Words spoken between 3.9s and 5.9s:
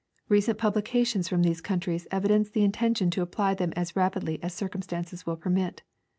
rapidly as circumstances Avill permit.